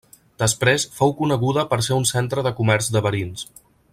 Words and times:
Després 0.43 0.85
fou 0.95 1.13
coneguda 1.19 1.67
per 1.75 1.79
ser 1.89 1.99
un 2.01 2.09
centre 2.13 2.47
de 2.49 2.55
comerç 2.63 2.91
de 2.97 3.07
verins. 3.09 3.49